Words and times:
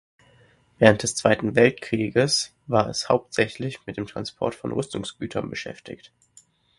Während 0.79 1.03
des 1.03 1.13
Zweiten 1.15 1.53
Weltkrieges 1.55 2.55
war 2.65 2.89
es 2.89 3.07
hauptsächlich 3.07 3.85
mit 3.85 3.97
dem 3.97 4.07
Transport 4.07 4.55
von 4.55 4.71
Rüstungsgütern 4.71 5.47
beschäftigt. 5.47 6.11